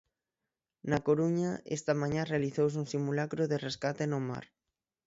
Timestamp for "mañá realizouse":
2.01-2.77